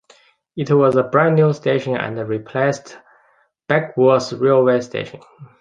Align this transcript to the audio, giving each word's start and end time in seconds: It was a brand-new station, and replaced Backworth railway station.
It 0.57 0.71
was 0.71 0.95
a 0.95 1.03
brand-new 1.03 1.53
station, 1.53 1.95
and 1.95 2.17
replaced 2.27 2.97
Backworth 3.69 4.33
railway 4.41 4.81
station. 4.81 5.19